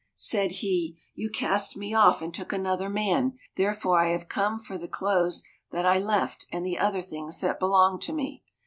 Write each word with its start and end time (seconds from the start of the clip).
Said 0.15 0.53
he, 0.63 0.97
"You 1.13 1.29
cast 1.29 1.77
me 1.77 1.93
off 1.93 2.23
and 2.23 2.33
took 2.33 2.51
another 2.51 2.89
man, 2.89 3.37
therefore 3.55 3.99
I 3.99 4.07
have 4.07 4.27
come 4.27 4.57
for 4.57 4.75
the 4.75 4.87
clothes 4.87 5.43
that 5.69 5.85
I 5.85 5.99
left, 5.99 6.47
and 6.51 6.65
the 6.65 6.79
other 6.79 7.01
things 7.01 7.39
that 7.41 7.59
belong 7.59 7.99
to 7.99 8.11
me." 8.11 8.43